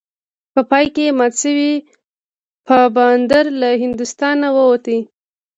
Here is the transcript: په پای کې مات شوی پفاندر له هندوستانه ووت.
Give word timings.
په 0.53 0.61
پای 0.69 0.85
کې 0.95 1.05
مات 1.17 1.33
شوی 1.41 1.71
پفاندر 2.65 3.45
له 3.61 3.69
هندوستانه 3.83 4.47
ووت. 4.55 4.85